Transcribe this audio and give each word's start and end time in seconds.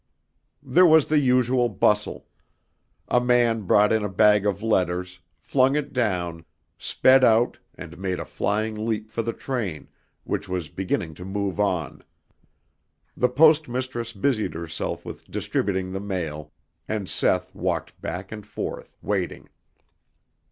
There 0.63 0.87
was 0.87 1.05
the 1.09 1.19
usual 1.19 1.69
bustle. 1.69 2.25
A 3.07 3.21
man 3.21 3.67
brought 3.67 3.93
in 3.93 4.03
a 4.03 4.09
bag 4.09 4.47
of 4.47 4.63
letters, 4.63 5.19
flung 5.37 5.75
it 5.75 5.93
down, 5.93 6.43
sped 6.79 7.23
out 7.23 7.59
and 7.75 7.99
made 7.99 8.19
a 8.19 8.25
flying 8.25 8.87
leap 8.87 9.11
for 9.11 9.21
the 9.21 9.31
train, 9.31 9.89
which 10.23 10.49
was 10.49 10.69
beginning 10.69 11.13
to 11.13 11.23
move 11.23 11.59
on. 11.59 12.03
The 13.15 13.29
Post 13.29 13.69
Mistress 13.69 14.11
busied 14.11 14.55
herself 14.55 15.05
with 15.05 15.29
distributing 15.29 15.91
the 15.91 15.99
mail 15.99 16.51
and 16.87 17.07
Seth 17.07 17.53
walked 17.53 18.01
back 18.01 18.31
and 18.31 18.43
forth, 18.43 18.97
waiting. 19.03 19.49